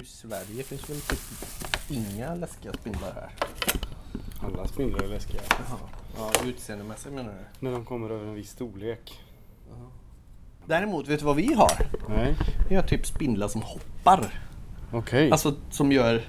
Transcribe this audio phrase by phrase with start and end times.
[0.00, 1.18] I Sverige finns väl typ
[1.88, 3.30] inga läskiga spindlar här.
[4.46, 5.40] Alla spindlar är läskiga.
[6.16, 7.66] Ja, utseendemässigt menar du?
[7.66, 9.20] När de kommer över en viss storlek.
[10.66, 11.86] Däremot, vet du vad vi har?
[12.08, 12.36] Nej.
[12.68, 14.42] Vi har typ spindlar som hoppar.
[14.92, 15.30] Okej.
[15.30, 16.22] Alltså som gör...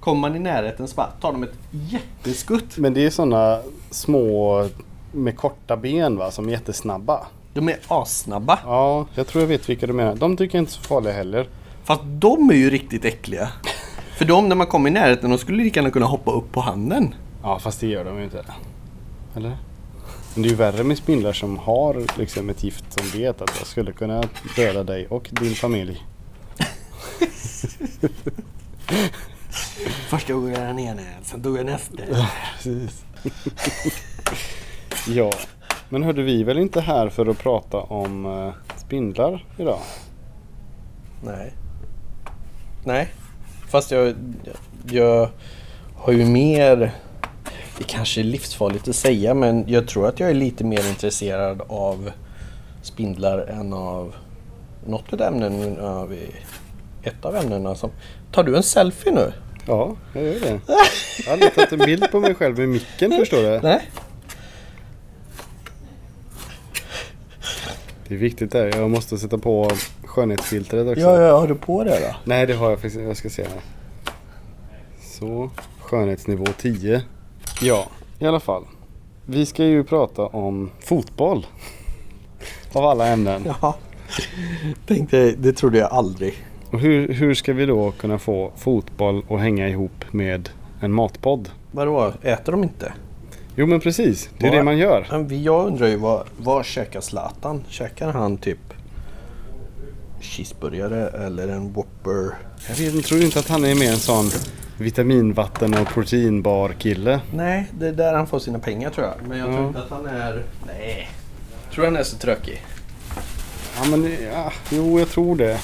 [0.00, 2.76] Kommer man i närheten så bara tar de ett jätteskutt.
[2.76, 4.68] Men det är sådana små
[5.12, 7.26] med korta ben va, som är jättesnabba.
[7.54, 8.58] De är assnabba.
[8.64, 10.14] Ja, jag tror jag vet vilka du menar.
[10.14, 11.48] De tycker jag inte är så farliga heller.
[11.88, 13.48] Fast de är ju riktigt äckliga.
[14.16, 16.60] För de, när man kommer i närheten, de skulle lika gärna kunna hoppa upp på
[16.60, 17.14] handen.
[17.42, 18.44] Ja, fast det gör de ju inte.
[19.36, 19.56] Eller?
[20.34, 23.56] Men det är ju värre med spindlar som har liksom ett gift som vet att
[23.58, 24.22] jag skulle kunna
[24.56, 26.02] döda dig och din familj.
[30.08, 31.96] Först jag den ena, sen tog jag nästa.
[32.54, 33.04] Precis.
[35.06, 35.32] ja,
[35.88, 39.80] men hörde vi väl inte här för att prata om eh, spindlar idag?
[41.24, 41.52] Nej.
[42.88, 43.08] Nej.
[43.70, 44.14] Fast jag,
[44.90, 45.28] jag
[45.96, 46.92] har ju mer...
[47.78, 51.62] Det kanske är livsfarligt att säga men jag tror att jag är lite mer intresserad
[51.68, 52.10] av
[52.82, 54.14] spindlar än av
[54.86, 56.16] något av ämnen av
[57.02, 57.90] ett av ämnena som...
[58.32, 59.32] Tar du en selfie nu?
[59.66, 60.60] Ja, jag gör det.
[61.26, 63.60] Jag har tagit en bild på mig själv med micken förstår du.
[63.62, 63.82] Nej.
[68.08, 68.76] Det är viktigt där.
[68.76, 69.70] Jag måste sätta på
[70.04, 71.00] skönhetsfiltret också.
[71.00, 72.16] Ja, ja, har du på det då?
[72.24, 73.04] Nej, det har jag faktiskt.
[73.04, 73.60] Jag ska se här.
[75.00, 77.02] Så, skönhetsnivå 10.
[77.62, 77.86] Ja,
[78.18, 78.64] i alla fall.
[79.26, 81.46] Vi ska ju prata om fotboll.
[82.72, 83.42] Av alla ämnen.
[83.62, 83.76] Ja.
[84.86, 86.34] Tänkte, det trodde jag aldrig.
[86.70, 90.48] Och hur, hur ska vi då kunna få fotboll att hänga ihop med
[90.80, 91.50] en matpodd?
[91.70, 92.92] Vadå, äter de inte?
[93.60, 95.06] Jo men precis, det är Vad- det man gör.
[95.30, 97.64] Jag undrar ju vad, vad käkar Zlatan?
[97.68, 98.58] Käkar han typ
[100.20, 102.34] cheeseburgare eller en Whopper?
[102.68, 104.30] Jag vet, jag tror inte att han är mer en sån
[104.78, 107.20] vitaminvatten och proteinbar kille.
[107.34, 109.28] Nej, det är där han får sina pengar tror jag.
[109.28, 109.52] Men jag Ja.
[109.52, 110.42] tror inte att han är...
[110.66, 111.08] Nej.
[111.74, 112.62] Tror han är så trökig?
[113.78, 115.58] Ja men ja, jo jag tror det.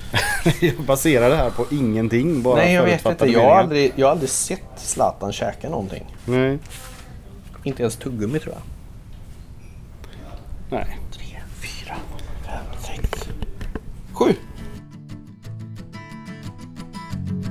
[0.60, 3.26] jag baserar det här på ingenting bara Nej, jag vet inte.
[3.26, 6.04] Jag har, aldrig, jag har aldrig sett Zlatan käka någonting.
[6.24, 6.58] Nej,
[7.64, 8.62] Inte ens tuggummi tror jag.
[10.70, 10.98] nej.
[11.12, 11.94] Tre, fyra,
[12.46, 13.28] fem, sex,
[14.12, 14.34] sju.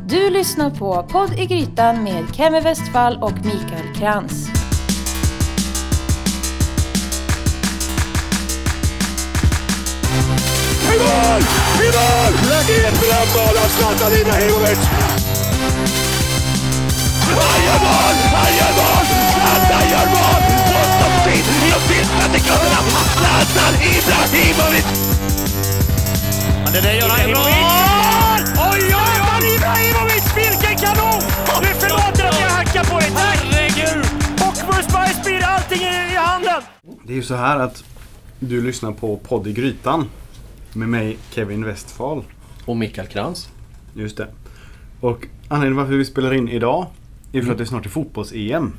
[0.08, 4.48] Du lyssnar på Podd i Grytan med Kemi Westfall och Mikael Krantz.
[11.00, 11.42] Mål!
[11.82, 12.34] I mål!
[12.88, 14.80] Ett drömmål av Zlatan Ibrahimovic!
[17.26, 18.16] Han gör mål!
[18.34, 19.03] Han gör mål!
[20.04, 20.42] Gör mål!
[20.70, 22.80] På stopptid i de sista sekunderna!
[23.16, 24.86] Zlatan Ibrahimovic!
[26.74, 27.52] Det där gör han mål!
[28.72, 30.26] Oj, oj, Zlatan Ibrahimovic!
[30.38, 31.22] Vilken kanon!
[31.62, 33.38] Du förlåter att jag hackar på dig, tack!
[33.52, 34.06] Herregud!
[34.40, 36.62] Bockwurst by speed, allting är i handen!
[37.04, 37.84] Det är ju så här att
[38.40, 40.10] du lyssnar på Podd i Grytan.
[40.74, 42.24] Med mig Kevin Westfall.
[42.66, 43.50] Och Mikael Krantz.
[43.94, 44.28] Just det.
[45.00, 46.86] Och anledningen varför vi spelar in idag
[47.34, 48.74] är för att det snart är fotbolls-EM.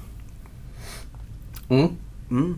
[1.68, 1.88] Mm.
[2.30, 2.54] Mm.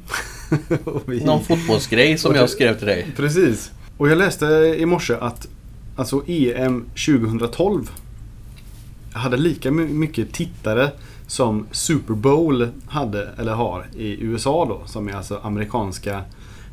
[1.06, 3.06] Vi- Någon fotbollsgrej som jag skrev till dig.
[3.16, 3.70] Precis.
[3.96, 4.46] Och jag läste
[4.78, 5.48] i morse att
[5.96, 7.90] alltså EM 2012
[9.12, 10.90] hade lika my- mycket tittare
[11.26, 14.82] som Super Bowl hade, eller har, i USA då.
[14.86, 16.22] Som är alltså amerikanska,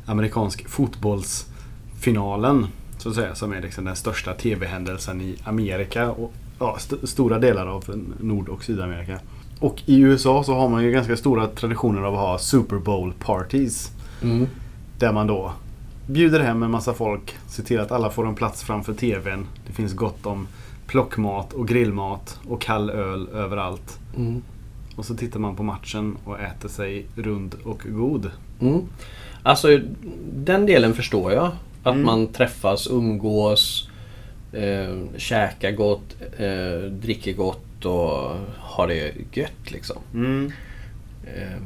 [0.06, 2.66] amerikansk fotbollsfinalen.
[2.98, 7.38] Så att säga, som är liksom den största TV-händelsen i Amerika och ja, st- stora
[7.38, 9.18] delar av Nord och Sydamerika.
[9.64, 13.12] Och i USA så har man ju ganska stora traditioner av att ha Super Bowl
[13.18, 13.90] parties.
[14.22, 14.46] Mm.
[14.98, 15.52] Där man då
[16.06, 19.46] bjuder hem en massa folk, ser till att alla får en plats framför TVn.
[19.66, 20.46] Det finns gott om
[20.86, 23.98] plockmat och grillmat och kall öl överallt.
[24.16, 24.42] Mm.
[24.96, 28.30] Och så tittar man på matchen och äter sig rund och god.
[28.60, 28.80] Mm.
[29.42, 29.80] Alltså
[30.34, 31.50] den delen förstår jag.
[31.82, 32.06] Att Mm.
[32.06, 33.88] man träffas, umgås,
[34.52, 39.96] eh, käkar gott, eh, dricker gott och har det gött liksom.
[41.26, 41.58] Eh,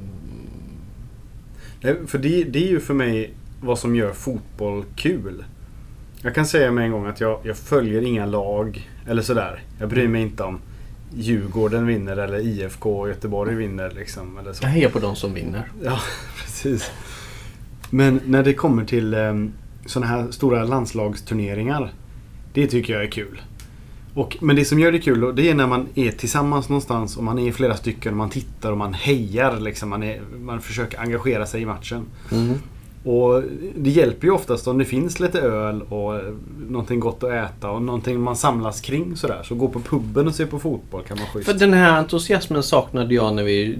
[1.81, 5.45] Nej, För det, det är ju för mig vad som gör fotboll kul.
[6.23, 9.63] Jag kan säga med en gång att jag, jag följer inga lag eller sådär.
[9.79, 10.59] Jag bryr mig inte om
[11.15, 13.91] Djurgården vinner eller IFK Göteborg vinner.
[13.91, 14.65] Liksom, eller så.
[14.65, 15.71] jag hejar på de som vinner.
[15.83, 15.99] Ja,
[16.43, 16.91] precis.
[17.91, 19.53] Men när det kommer till um,
[19.87, 21.93] sådana här stora landslagsturneringar.
[22.53, 23.41] Det tycker jag är kul.
[24.15, 27.25] Och, men det som gör det kul det är när man är tillsammans någonstans och
[27.25, 29.61] man är flera stycken och man tittar och man hejar.
[29.61, 32.05] Liksom, man, är, man försöker engagera sig i matchen.
[32.33, 32.55] Mm.
[33.05, 33.43] Och
[33.77, 36.21] det hjälper ju oftast om det finns lite öl och
[36.69, 39.43] någonting gott att äta och någonting man samlas kring sådär.
[39.45, 41.51] Så gå på puben och se på fotboll kan vara schysst.
[41.51, 43.79] För den här entusiasmen saknade jag när vi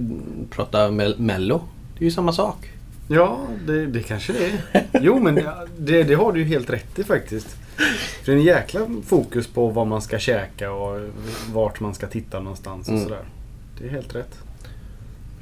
[0.49, 1.61] pratade med Mello.
[1.93, 2.78] Det är ju samma sak.
[3.11, 4.89] Ja, det, det kanske det är.
[5.01, 5.35] Jo, men
[5.77, 7.47] det, det har du ju helt rätt i faktiskt.
[8.23, 11.09] För det är en jäkla fokus på vad man ska käka och
[11.53, 13.03] vart man ska titta någonstans och Mm.
[13.07, 13.23] sådär.
[13.79, 14.39] Det är helt rätt.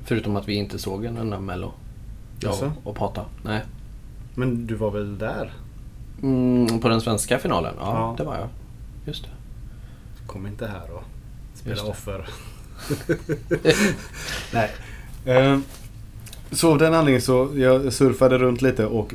[0.05, 1.73] Förutom att vi inte såg den där Mello.
[2.39, 3.25] Jag och Pata.
[3.43, 3.61] Nej.
[4.35, 5.53] Men du var väl där?
[6.23, 7.73] Mm, på den svenska finalen?
[7.79, 8.15] Ja, Ja.
[8.17, 8.47] det var jag.
[9.05, 9.29] Just det.
[10.27, 11.03] Kom inte här och
[11.53, 12.29] spela offer.
[14.53, 14.71] Nej.
[15.25, 15.59] Eh,
[16.51, 19.13] Så av den anledningen så jag surfade runt lite och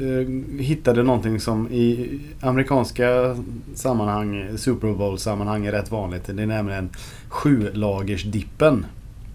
[0.00, 3.36] eh, hittade någonting som i amerikanska
[3.74, 6.24] sammanhang, Super Bowl-sammanhang är rätt vanligt.
[6.26, 6.90] Det är nämligen
[7.28, 8.86] sju-lagers-dippen.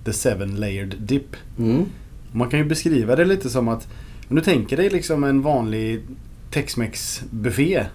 [0.05, 1.35] The seven layered dip.
[1.59, 1.85] Mm.
[2.31, 3.87] Man kan ju beskriva det lite som att
[4.29, 6.01] om du tänker dig liksom en vanlig
[6.51, 7.85] Tex-Mex buffé.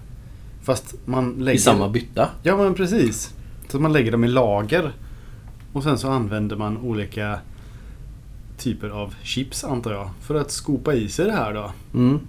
[0.63, 1.59] Fast man lägger...
[1.59, 2.29] I samma bytta.
[2.43, 3.33] Ja men precis.
[3.67, 4.91] Så man lägger dem i lager.
[5.73, 7.39] Och sen så använder man olika
[8.61, 10.09] typer av chips antar jag.
[10.21, 11.71] För att skopa i sig det här då.
[11.93, 12.19] Mm.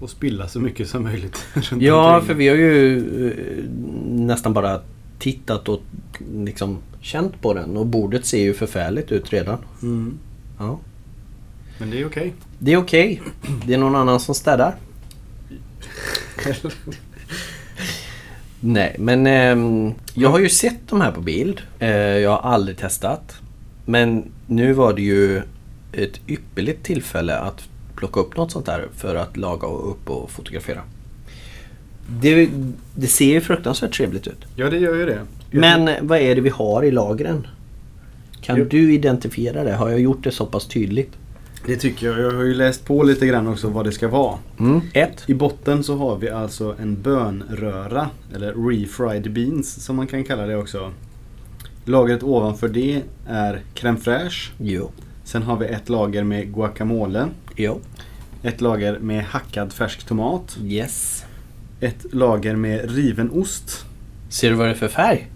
[0.00, 1.44] Och spilla så mycket som möjligt
[1.78, 2.98] Ja, för vi har ju
[3.28, 3.64] eh,
[4.10, 4.80] nästan bara
[5.18, 5.80] tittat och
[6.34, 7.76] liksom känt på den.
[7.76, 9.58] Och bordet ser ju förfärligt ut redan.
[9.82, 10.18] Mm.
[10.58, 10.78] Ja.
[11.78, 12.32] Men det är okej.
[12.58, 13.22] Det är okej.
[13.66, 14.76] Det är någon annan som städar.
[18.60, 21.60] Nej, men ehm, jag har ju sett de här på bild.
[21.78, 23.40] Eh, jag har aldrig testat.
[23.84, 25.42] Men nu var det ju
[25.92, 30.30] ett ypperligt tillfälle att plocka upp något sånt där för att laga och upp och
[30.30, 30.80] fotografera.
[32.20, 32.50] Det,
[32.94, 34.44] det ser ju fruktansvärt trevligt ut.
[34.56, 35.20] Ja det gör ju det.
[35.50, 37.46] Jag Men vad är det vi har i lagren?
[38.40, 38.64] Kan Jo.
[38.70, 39.72] du identifiera det?
[39.74, 41.12] Har jag gjort det så pass tydligt?
[41.66, 42.20] Det tycker jag.
[42.20, 44.38] Jag har ju läst på lite grann också vad det ska vara.
[44.58, 44.80] Mm.
[44.92, 45.24] Ett.
[45.26, 48.10] I botten så har vi alltså en bönröra.
[48.34, 50.92] Eller refried beans som man kan kalla det också.
[51.84, 54.50] Lagret ovanför det är crème fraîche.
[54.58, 54.90] Jo.
[55.30, 57.28] Sen har vi ett lager med guacamole.
[57.56, 57.80] Jo.
[58.42, 60.58] Ett lager med hackad färsk tomat.
[60.64, 61.24] Yes.
[61.80, 63.84] Ett lager med riven ost.
[64.28, 65.28] Ser du vad det är för färg?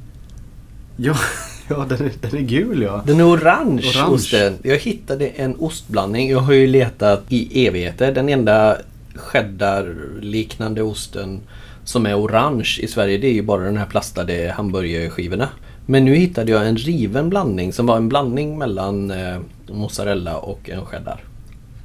[0.96, 1.14] Ja,
[1.68, 3.02] ja den, är, den är gul ja.
[3.06, 4.14] Den är orange, Orange.
[4.14, 4.58] osten.
[4.62, 6.30] Jag hittade en ostblandning.
[6.30, 8.12] Jag har ju letat i evigheter.
[8.12, 8.76] Den enda
[9.16, 11.40] cheddar-liknande osten
[11.84, 15.48] som är orange i Sverige det är ju bara den här plastade hamburgerskivorna.
[15.86, 19.38] Men nu hittade jag en riven blandning som var en blandning mellan eh,
[19.68, 21.20] mozzarella och en cheddar.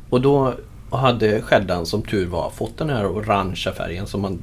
[0.10, 0.54] Och då
[0.92, 4.40] hade cheddarn som tur var fått den här orangea färgen som man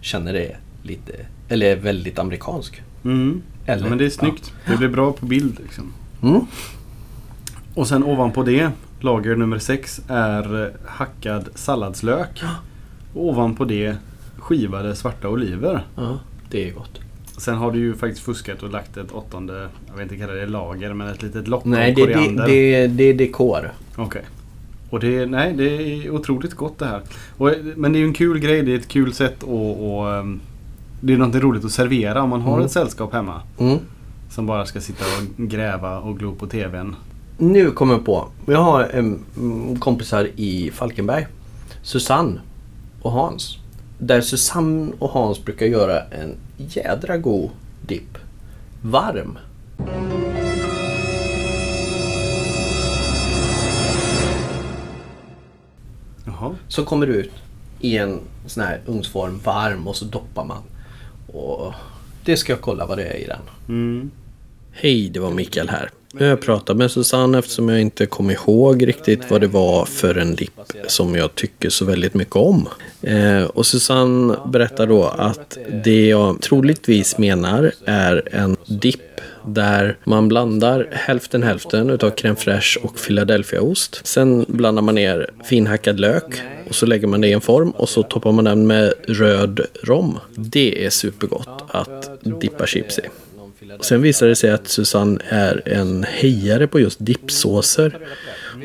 [0.00, 1.12] känner är lite,
[1.48, 2.82] eller är väldigt amerikansk.
[3.04, 3.42] Mm.
[3.66, 3.82] Eller?
[3.82, 4.52] ja men det är snyggt.
[4.66, 5.92] Det blir bra på bild liksom.
[6.22, 6.40] Mm.
[7.74, 8.70] Och sen ovanpå det,
[9.00, 12.42] lager nummer 6, är hackad salladslök.
[13.14, 13.96] Och ovanpå det
[14.38, 15.86] skivade svarta oliver.
[15.96, 16.18] Ja,
[16.50, 17.00] det är gott.
[17.40, 20.46] Sen har du ju faktiskt fuskat och lagt ett åttonde, jag vet inte kalla det
[20.46, 22.46] lager, men ett litet lock Nej, det, det, koriander.
[22.46, 23.72] det, det är dekor.
[23.96, 24.22] Okej.
[24.90, 27.00] Och det, nej, det är otroligt gott det här.
[27.36, 29.48] Och, men det är ju en kul grej, det är ett kul sätt att...
[30.20, 30.40] Ehm,
[31.00, 32.66] det är något roligt att servera om man har Mm.
[32.66, 33.40] ett sällskap hemma.
[33.58, 33.78] Mm.
[34.30, 36.96] Som bara ska sitta och gräva och glo på TVn.
[37.38, 38.28] Nu kommer jag på.
[38.46, 41.26] Jag har en mm, kompisar i Falkenberg.
[41.82, 42.40] Susanne
[43.02, 43.56] och Hans.
[44.02, 47.50] Där Susanne och Hans brukar göra en jädra god
[47.86, 48.18] dipp.
[48.82, 49.38] Varm.
[56.26, 56.56] Jaha.
[56.68, 57.32] Som kommer ut
[57.80, 60.62] i en sån här ugnsform varm och så doppar man.
[61.26, 61.74] Och
[62.24, 63.42] det ska jag kolla vad det är i den.
[63.68, 64.10] Mm.
[64.72, 65.90] Hej, det var Mikael här.
[66.12, 69.84] Nu har jag pratat med Susanne eftersom jag inte kom ihåg riktigt vad det var
[69.84, 72.68] för en dipp som jag tycker så väldigt mycket om.
[73.02, 80.28] Eh, och Susanne berättar då att det jag troligtvis menar är en dipp där man
[80.28, 84.06] blandar hälften hälften utav crème fraîche och Philadelphiaost.
[84.06, 87.88] Sen blandar man ner finhackad lök och så lägger man det i en form och
[87.88, 90.18] så toppar man den med röd rom.
[90.34, 93.02] Det är supergott att dippa chips i.
[93.80, 97.98] Sen visade det sig att Susanne är en hejare på just dippsåser.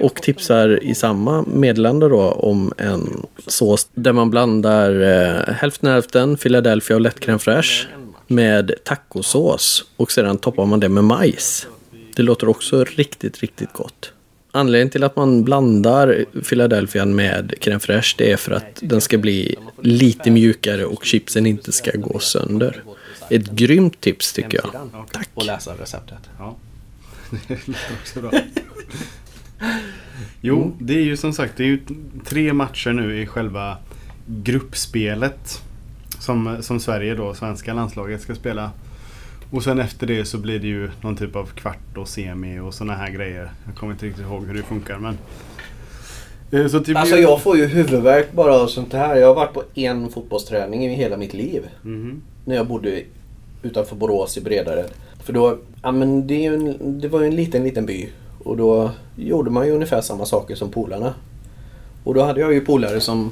[0.02, 6.38] Och tipsar i samma meddelande då om en sås där man blandar eh, hälften hälften
[6.38, 7.86] Philadelphia och lätt crème fraîche
[8.28, 11.68] med tacosås och sedan toppar man det med majs.
[12.16, 14.12] Det låter också riktigt, riktigt gott.
[14.52, 19.18] Anledningen till att man blandar Philadelphia med crème fraîche det är för att den ska
[19.18, 22.84] bli lite mjukare och chipsen inte ska gå sönder.
[23.30, 24.90] Ett grymt tips tycker jag.
[25.12, 25.30] Tack.
[25.34, 26.30] Och läsa receptet.
[26.40, 26.56] Ja.
[27.48, 28.32] Det låter också bra.
[30.42, 31.80] Jo, det är ju som sagt det är ju
[32.26, 33.78] tre matcher nu i själva
[34.28, 35.62] gruppspelet.
[36.20, 38.72] Som, som Sverige då, svenska landslaget ska spela.
[39.52, 42.74] Och sen efter det så blir det ju någon typ av kvart och semi och
[42.74, 43.52] såna här grejer.
[43.66, 45.18] Jag kommer inte riktigt ihåg hur det funkar men...
[46.56, 49.16] Eh, Så typ Alltså jag får ju huvudvärk bara av sånt här.
[49.16, 51.64] Jag har varit på en fotbollsträning i hela mitt liv.
[51.82, 52.22] Mhm.
[52.46, 53.02] När jag bodde
[53.64, 54.90] utanför Borås i Bredared.
[55.24, 58.10] För då, ja men det, en, det var ju en liten, liten by.
[58.44, 61.14] Och då gjorde man ju ungefär samma saker som polarna.
[62.04, 63.32] Och då hade jag ju polare som...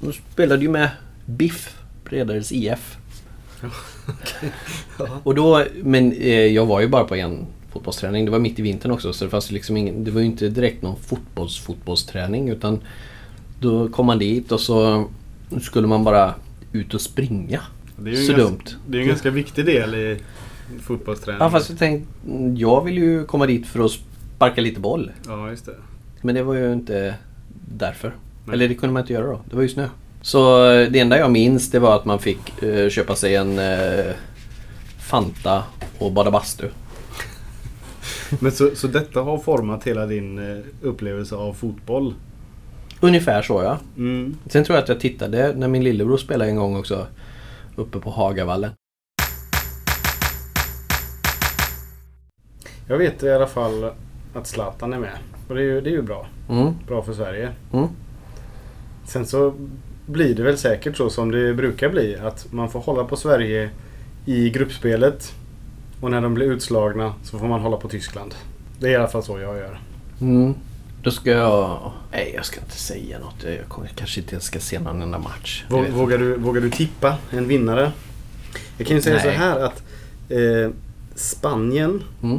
[0.00, 0.88] De spelade ju med
[1.26, 2.96] BIF, Bredareds IF.
[5.22, 8.24] Och då, men eh, jag var ju bara på en fotbollsträning.
[8.24, 10.48] Det var mitt i vintern också så det fanns liksom ingen, det var ju inte
[10.48, 12.80] direkt någon fotbolls fotbollsträning utan
[13.60, 15.08] då kom man dit och så
[15.60, 16.34] skulle man bara
[16.72, 17.60] ut och springa.
[17.96, 18.78] Det är ju Så ganska, dumt.
[18.86, 20.18] Det är en ganska viktig del i
[20.82, 21.40] fotbollsträning.
[21.40, 22.08] Ja fast jag tänkte,
[22.56, 23.90] jag vill ju komma dit för att
[24.36, 25.10] sparka lite boll.
[25.26, 25.74] Ja, just det.
[26.22, 27.14] Men det var ju inte
[27.68, 28.12] därför.
[28.44, 28.54] Nej.
[28.54, 29.40] Eller det kunde man inte göra då.
[29.50, 29.88] Det var ju snö.
[30.22, 33.58] Så eh, det enda jag minns det var att man fick eh, köpa sig en
[33.58, 34.14] eh,
[34.98, 35.62] Fanta
[35.98, 36.68] och bada bastu.
[38.38, 42.14] Men så, så detta har format hela din eh, upplevelse av fotboll?
[43.00, 43.78] Ungefär så ja.
[43.96, 44.36] Mm.
[44.46, 47.06] Sen tror jag att jag tittade när min lillebror spelade en gång också.
[47.76, 48.70] Uppe på Hagavallen.
[52.88, 53.90] Jag vet i alla fall
[54.34, 55.18] att Zlatan är med.
[55.48, 56.26] Och det är ju, det är ju bra.
[56.48, 56.74] Mm.
[56.86, 57.48] Bra för Sverige.
[57.72, 57.88] Mm.
[59.06, 59.54] Sen så
[60.06, 62.16] blir det väl säkert så som det brukar bli.
[62.16, 63.70] Att man får hålla på Sverige
[64.26, 65.34] i gruppspelet.
[66.00, 68.34] Och när de blir utslagna så får man hålla på Tyskland.
[68.78, 69.80] Det är i alla fall så jag gör.
[70.20, 70.54] Mm.
[71.02, 71.92] Då ska jag...
[72.12, 73.42] Nej, jag ska inte säga något.
[73.44, 75.64] Jag kanske inte ens ska se någon enda match.
[75.92, 77.92] Vågar du, vågar du tippa en vinnare?
[78.78, 79.24] Jag kan ju säga Nej.
[79.24, 79.82] så här att
[80.28, 80.70] eh,
[81.14, 82.38] Spanien Mm.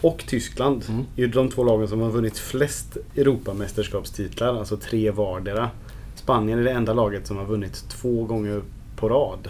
[0.00, 1.00] och Tyskland Mm.
[1.16, 4.58] är ju de två lagen som har vunnit flest Europamästerskapstitlar.
[4.58, 5.70] Alltså tre vardera.
[6.14, 8.62] Spanien är det enda laget som har vunnit två gånger
[8.96, 9.48] på rad.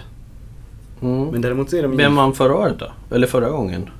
[1.02, 1.26] Mm.
[1.28, 2.92] Men däremot så är de Vem vann förra året då?
[3.16, 3.90] Eller förra gången?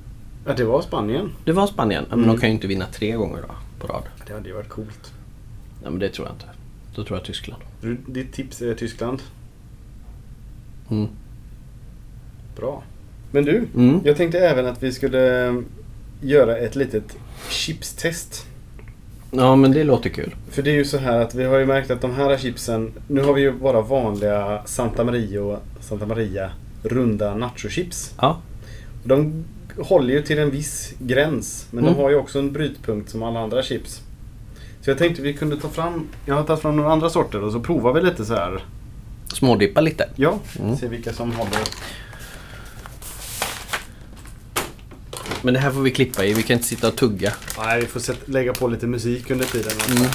[0.45, 1.29] Ja, det var Spanien.
[1.45, 2.05] Det var Spanien.
[2.09, 2.27] Men Mm.
[2.35, 3.53] de kan ju inte vinna tre gånger då,
[3.87, 4.03] på rad.
[4.27, 5.13] Det hade ju varit coolt.
[5.81, 6.45] Nej, men det tror jag inte.
[6.95, 7.61] Då tror jag Tyskland.
[8.07, 9.21] Ditt tips är Tyskland.
[10.91, 11.07] Mm.
[12.55, 12.83] Bra.
[13.31, 13.99] Men du, Mm.
[14.03, 15.53] jag tänkte även att vi skulle eh,
[16.21, 17.17] göra ett litet
[17.49, 18.45] chipstest.
[19.31, 20.35] Ja, men det låter kul.
[20.49, 22.91] För det är ju så här att vi har ju märkt att de här chipsen,
[23.07, 26.49] nu har vi ju bara vanliga Santa Maria, Santa Maria
[26.83, 28.13] runda nachochips.
[28.17, 28.41] Ja.
[29.03, 29.45] De
[29.77, 31.93] håller ju till en viss gräns, men Mm.
[31.95, 34.01] de har ju också en brytpunkt som alla andra chips.
[34.81, 37.51] Så jag tänkte vi kunde ta fram, jag har tagit fram några andra sorter och
[37.51, 38.63] så provar vi lite så här.
[39.33, 40.09] Smådippa lite.
[40.15, 40.77] Ja, Mm.
[40.77, 41.59] se vilka som håller.
[45.41, 46.33] Men det här får vi klippa i.
[46.33, 47.33] Vi kan inte sitta och tugga.
[47.57, 49.71] Nej, vi får lägga på lite musik under tiden.
[49.97, 50.09] Mm.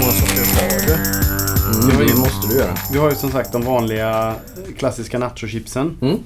[0.00, 0.92] Många sorter har du?
[1.90, 2.76] Mm, det måste du göra.
[2.92, 4.34] Vi har ju som sagt de vanliga
[4.78, 5.96] klassiska nachochipsen.
[6.00, 6.18] Mm.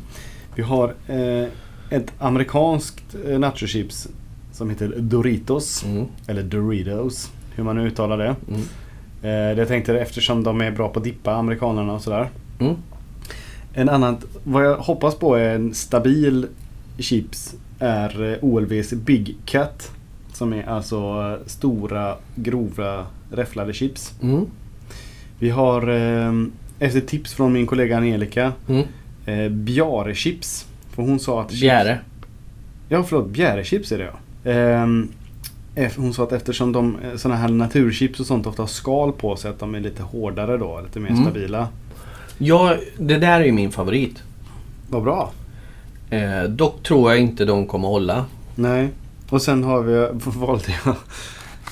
[0.54, 1.49] Vi har eh,
[1.90, 4.09] ett amerikanskt eh, nachochips
[4.52, 5.85] som heter Doritos.
[5.85, 6.07] Mm.
[6.26, 8.37] Eller Doritos, hur man nu uttalar det.
[8.49, 8.61] Mm.
[9.23, 12.28] Eh, det jag tänkte eftersom de är bra på att dippa, amerikanerna och sådär.
[12.61, 12.75] Mm.
[13.73, 16.47] En annan, vad jag hoppas på är en stabil
[16.99, 19.90] chips är eh, OLVs Big Cat.
[20.35, 24.12] Som är alltså eh, stora, grova, räfflade chips.
[24.23, 24.47] Mm.
[25.38, 26.33] Vi har eh,
[26.79, 28.81] efter tips från min kollega Angelica Mm.
[29.26, 30.14] eh.
[30.91, 31.50] För hon sa att...
[31.50, 31.99] chips- Bjäre.
[32.88, 33.29] Ja, förlåt.
[33.29, 34.50] Bjäre-chips är det ja.
[35.76, 39.12] Eff- hon sa att eftersom de eh, såna här naturchips och sånt ofta har skal
[39.12, 40.81] på sig att de är lite hårdare då.
[40.81, 41.23] Lite mer Mm.
[41.23, 41.69] stabila.
[42.38, 44.23] Ja, det där är ju min favorit.
[44.91, 45.31] Vad bra.
[46.11, 48.25] Eh, dock tror jag inte de kommer hålla.
[48.55, 48.88] Nej.
[49.35, 50.97] Och sen har vi, valde jag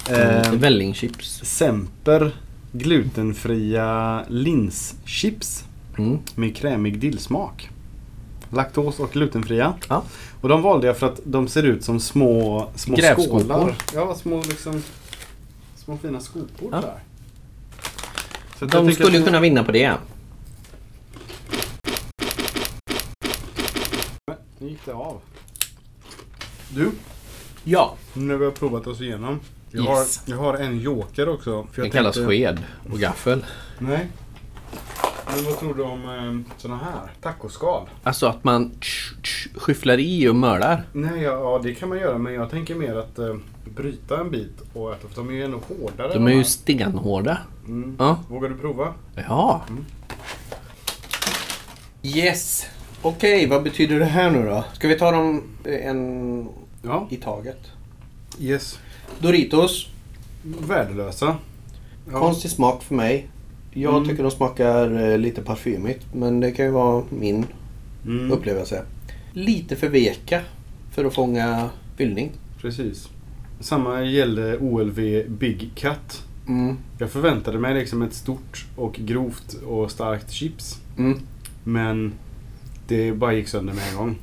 [0.09, 0.42] Mm.
[0.45, 1.40] ehm, Vällingchips.
[1.45, 2.37] Semper
[2.73, 5.64] glutenfria linschips
[5.99, 6.19] Mm.
[6.35, 7.71] med krämig dillsmak.
[8.50, 9.75] Laktos och glutenfria.
[9.88, 10.02] Ja.
[10.40, 13.75] Och de valde jag för att de ser ut som små, små skålar.
[13.95, 14.83] Ja, små liksom
[15.76, 16.81] små fina skopor Ja.
[16.81, 16.99] där.
[18.59, 19.95] Så De skulle ju att- kunna vinna på det.
[24.59, 25.21] Nu gick det av.
[26.75, 26.90] Du,
[27.64, 27.95] Ja.
[28.14, 29.40] nu när vi har provat oss igenom.
[29.71, 30.21] Jag, Yes.
[30.26, 31.66] har, jag har en joker också.
[31.73, 32.59] För jag kallas tänkte- sked
[32.92, 33.45] och gaffel.
[33.78, 34.07] Nej.
[35.37, 37.11] Men vad tror du om eh, såna här?
[37.21, 37.88] Tacoskal?
[38.02, 40.83] Alltså att man tsch, tsch, skyfflar i och mölar.
[40.92, 42.19] Nej, ja, ja, det kan man göra.
[42.19, 43.35] Men jag tänker mer att eh,
[43.76, 45.09] bryta en bit och äta.
[45.09, 46.12] För de är ju ännu hårdare.
[46.14, 46.45] De är ju här.
[46.45, 47.38] stenhårda.
[47.66, 47.97] Mm.
[47.99, 48.19] Ja.
[48.28, 48.95] Vågar du prova?
[49.28, 49.62] Ja.
[52.02, 52.66] Yes.
[53.02, 54.64] Okej, vad betyder det här nu då?
[54.73, 56.49] Ska vi ta dem eh, en
[56.82, 57.06] Ja.
[57.10, 57.60] i taget?
[58.40, 58.78] Yes.
[59.18, 59.88] Doritos.
[60.68, 61.36] Värdelösa.
[62.12, 62.18] Ja.
[62.18, 63.28] Konstig smak för mig.
[63.72, 64.08] Jag Mm.
[64.08, 66.06] tycker de smakar eh, lite parfymigt.
[66.14, 67.46] Men det kan ju vara min
[68.06, 68.32] Mm.
[68.32, 68.84] upplevelse.
[69.32, 70.40] Lite för veka
[70.92, 72.30] för att fånga fyllning.
[72.60, 73.08] Precis.
[73.60, 76.22] Samma gällde OLV Big Cut.
[76.48, 76.76] Mm.
[76.98, 80.78] Jag förväntade mig liksom ett stort och grovt och starkt chips.
[80.98, 81.18] Mm.
[81.64, 82.12] Men
[82.88, 84.18] det bara gick sönder med en gång.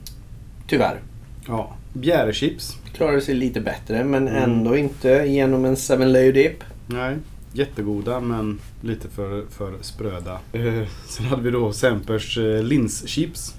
[0.68, 1.00] Tyvärr.
[1.48, 1.76] Ja.
[1.94, 2.78] Bjärechips.
[2.94, 4.44] Klarade sig lite bättre men Mm.
[4.44, 6.64] ändå inte genom en seven layer dip.
[6.88, 7.16] Nej.
[7.54, 10.40] Jättegoda men lite för, för spröda.
[10.54, 13.56] Eh, sen hade vi då Sempers eh, linschips.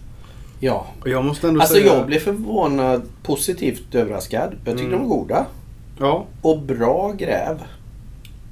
[0.61, 0.87] Ja.
[1.05, 1.87] Jag måste ändå Alltså säga...
[1.97, 4.53] jag blev förvånad positivt överraskad.
[4.65, 4.99] Jag tyckte Mm.
[5.03, 5.47] de var goda.
[5.99, 7.63] Ja, Och bra gräv.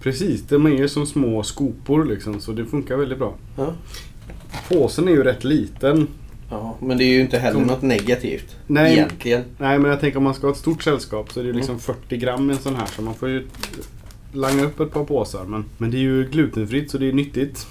[0.03, 0.43] precis.
[0.43, 3.35] De är ju som små skopor liksom så det funkar väldigt bra.
[3.57, 3.73] Ja.
[4.69, 6.07] Påsen är ju rätt liten.
[6.50, 8.57] Ja, men det är ju inte heller Kom- något negativt.
[8.67, 8.93] Nej.
[8.93, 9.45] Egentligen.
[9.59, 11.52] Nej men jag tänker om man ska ha ett stort sällskap så är det ju
[11.57, 13.47] liksom 40 gram i en sån här så man får ju
[14.33, 15.45] langa upp ett par påsar.
[15.45, 17.67] Men, men det är ju glutenfritt så det är nyttigt.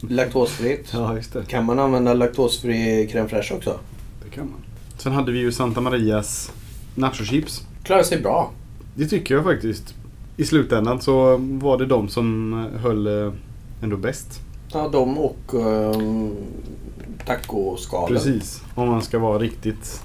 [0.00, 0.90] Laktosfritt.
[0.92, 1.44] Ja just det.
[1.48, 3.78] Kan man använda laktosfri crème fraîche också?
[4.24, 4.58] Det kan man.
[4.98, 6.52] Sen hade vi ju Santa Marias
[6.94, 7.66] nachochips.
[7.82, 8.50] Klarar sig bra.
[8.94, 9.94] Det tycker jag faktiskt.
[10.36, 13.32] I slutändan så var det de som höll eh,
[13.82, 14.40] ändå bäst.
[14.74, 16.36] Ja, de och um,
[17.26, 18.16] tacoskalen.
[18.16, 18.62] Precis.
[18.74, 20.02] Om man ska vara riktigt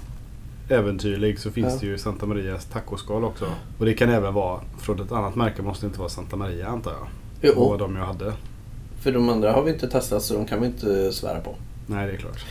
[0.68, 1.78] äventyrlig så finns Ja.
[1.80, 3.46] det ju Santa Marias tacoskal också.
[3.78, 5.62] Och det kan även vara från ett annat märke.
[5.62, 7.06] Måste inte vara Santa Maria antar jag.
[7.40, 8.32] Det var Jo, de jag hade.
[9.02, 11.54] för de andra har vi inte testat så de kan vi inte svära på.
[11.86, 12.44] Nej det är klart.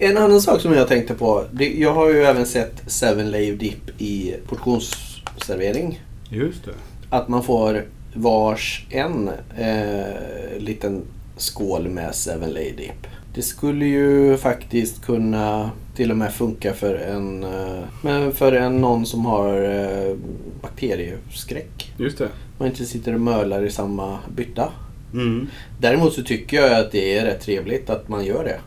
[0.00, 1.44] En annan sak som jag tänkte på.
[1.52, 6.00] Det, jag har ju även sett seven layer dip i portionsservering.
[6.28, 6.70] Just det.
[7.10, 7.84] Att man får
[8.14, 11.02] vars en eh, liten
[11.36, 13.06] skål med seven layer dip.
[13.34, 18.80] Det skulle ju faktiskt kunna till och med funka för en, eh, men för en
[18.80, 20.16] någon som har eh,
[20.62, 21.92] bakterieskräck.
[21.96, 22.28] Just det.
[22.58, 24.72] Man inte sitter och mölar i samma bytta.
[25.12, 25.46] Mm.
[25.80, 28.60] Däremot så tycker jag att det är rätt trevligt att man gör det.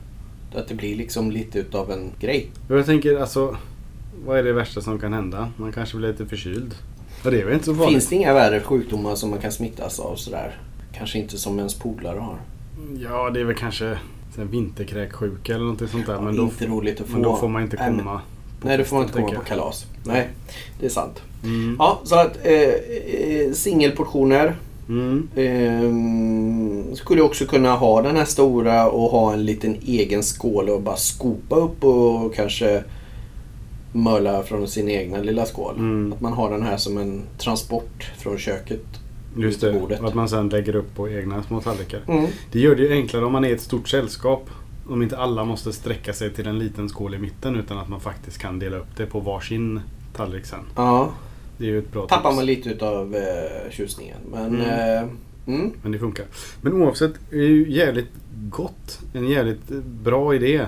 [0.60, 2.50] Att det blir liksom lite utav en grej.
[2.70, 3.58] Och Jag tänker alltså.
[4.26, 5.52] Vad är det värsta som kan hända?
[5.58, 6.76] Man kanske blir lite förkyld.
[7.24, 7.92] Ja det är väl inte så farligt.
[7.92, 10.62] Finns det inga värre sjukdomar som man kan smittas av sådär?
[10.94, 12.38] Kanske inte som ens polare har.
[13.00, 13.98] Ja det är väl kanske
[14.36, 16.14] vinterkräksjuka eller något sånt där.
[16.14, 16.50] Ja, men, då,
[17.08, 18.22] men då får man inte komma.
[18.62, 19.86] på Nej, då får man inte komma på kalas.
[20.04, 20.30] Nej,
[20.80, 21.22] det är sant.
[21.44, 21.76] Mm.
[21.80, 24.56] Ja, så att eh, eh, singelportioner.
[24.90, 25.28] Mm.
[25.36, 30.82] Eh, skulle också kunna ha den här stora och ha en liten egen skål och
[30.82, 32.84] bara skopa upp och kanske
[33.92, 35.76] möla från sin egna lilla skål.
[35.78, 36.14] Mm.
[36.14, 38.86] Att man har den här som en transport från köket
[39.44, 39.74] Just det.
[39.74, 40.00] bordet.
[40.02, 42.02] Och att man sen lägger upp på egna små tallrikar.
[42.08, 42.28] Mm.
[42.52, 44.50] Det gör det ju enklare om man är ett stort sällskap.
[44.90, 48.00] Om inte alla måste sträcka sig till en liten skål i mitten utan att man
[48.00, 49.82] faktiskt kan dela upp det på varsin
[50.16, 50.60] tallrik sen.
[50.76, 51.12] Ja,
[51.58, 52.36] Det är ju ett bra tappar tips.
[52.36, 54.18] man lite utav eh, tjusningen.
[54.32, 54.62] Men Mm.
[54.62, 55.10] eh,
[55.48, 55.72] mm.
[55.82, 56.26] Men det funkar.
[56.62, 58.10] Men oavsett, det är ju jävligt
[58.50, 59.00] gott.
[59.14, 60.66] En jävligt bra idé.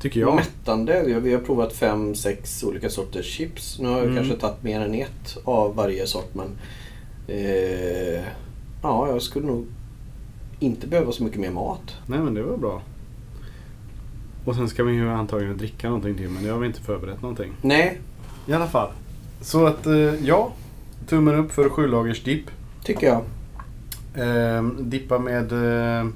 [0.00, 0.34] Tycker jag.
[0.34, 1.02] Mättande.
[1.06, 3.78] Vi har- Vi har provat fem, sex olika sorters chips.
[3.78, 4.16] Nu har jag Mm.
[4.16, 6.34] kanske tagit mer än ett av varje sort.
[6.34, 6.46] Men
[7.30, 8.24] eh,
[8.82, 9.66] ja, jag skulle nog
[10.58, 11.96] inte behöva så mycket mer mat.
[12.06, 12.82] Nej men det var bra.
[14.44, 17.22] Och sen ska vi ju antagligen dricka någonting till men det har vi inte förberett
[17.22, 17.52] någonting.
[17.62, 18.00] Nej,
[18.46, 18.90] I alla fall.
[19.40, 19.94] Så att eh,
[20.26, 20.52] ja,
[21.08, 22.50] tummen upp för sju lagers dipp.
[22.84, 23.22] tycker jag.
[24.14, 26.06] Eh, dippa med eh,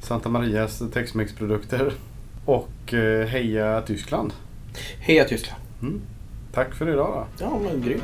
[0.00, 1.92] Santa Marias Tex-Mex produkter.
[2.44, 4.32] Och eh, heja Tyskland.
[5.00, 5.62] Heja Tyskland.
[5.82, 6.00] Mm.
[6.52, 7.44] Tack för idag då.
[7.44, 8.02] Ja, men grymt.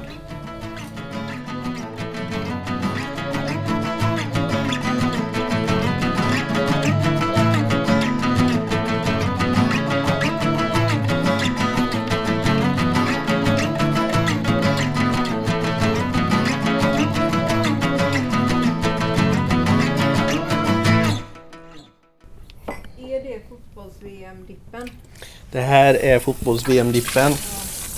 [25.54, 27.32] Det här är fotbolls-VM-dippen.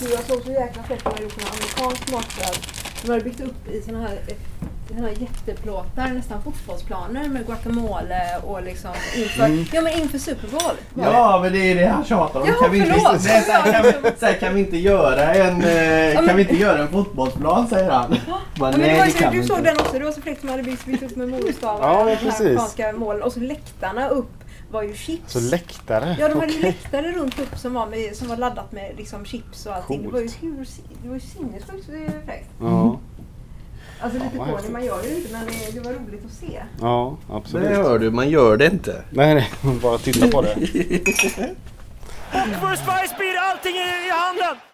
[0.01, 2.57] Jag såg så jäkla fett när de gjort en amerikansk matbröd.
[3.03, 4.35] De hade byggt upp i såna här, eh,
[4.87, 10.61] såna här jätteplåtar, nästan fotbollsplaner med guacamole och liksom inför, ja, men inför Super Bowl.
[10.93, 11.11] var det.
[11.11, 12.47] Ja, men det är det han tjatar om.
[12.47, 14.77] Ja, kan vi inte, så, här, så, här, kan vi, så här kan vi inte
[14.77, 18.15] göra en, eh, kan vi inte göra en fotbollsplan, säger han.
[18.27, 19.69] Ja, men det nej, var det ju, kan du vi såg inte.
[19.69, 22.15] den också, det var så fräckt som hade byggt, byggt upp med morotstavar Ja, de
[22.15, 22.41] precis.
[22.41, 24.31] amerikanska målen och så läktarna upp
[24.71, 25.33] var ju chips.
[25.33, 26.15] Så läktare?
[26.19, 26.71] Ja, de hade ju Okej.
[26.81, 30.01] läktare runt upp som var, med, som var laddat med liksom chips och allting.
[30.03, 30.43] Det var ju, Coolt.
[30.43, 30.67] hur,
[31.03, 31.85] det var ju sinnessjukt
[32.25, 32.49] fräckt.
[32.61, 32.99] Ja,
[33.99, 34.71] Alltså lite fånig, häftigt.
[34.71, 36.63] man gör det ju inte men det, det var roligt att se.
[36.81, 37.69] ja Det absolut.
[37.69, 39.01] hör du, man gör det inte.
[39.09, 39.51] Nej, nej,
[39.81, 40.55] bara titta på det.
[42.61, 44.57] First Spice blir allting i, i handen.